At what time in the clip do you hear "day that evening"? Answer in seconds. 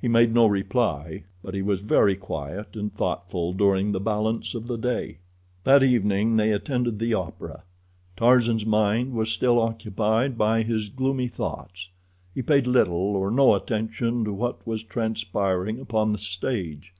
4.76-6.36